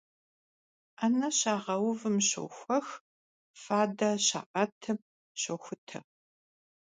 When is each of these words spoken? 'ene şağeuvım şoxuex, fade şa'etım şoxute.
'ene 1.01 1.29
şağeuvım 1.39 2.17
şoxuex, 2.29 2.87
fade 3.63 4.11
şa'etım 4.27 4.99
şoxute. 5.41 5.99